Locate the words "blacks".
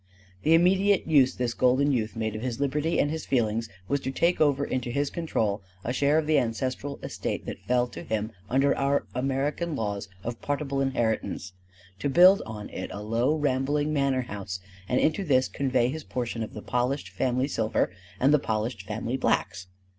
19.17-19.67